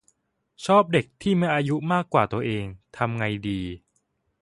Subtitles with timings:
[0.65, 2.65] ชอบเด็กที่มีอายุมากกว่าตัวเอง
[2.97, 3.61] ทำไงดี